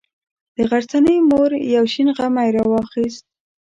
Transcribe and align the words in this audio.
د 0.55 0.57
غرڅنۍ 0.69 1.17
مور 1.29 1.51
یو 1.75 1.85
شین 1.93 2.07
غمی 2.17 2.49
راواخیست. 2.55 3.23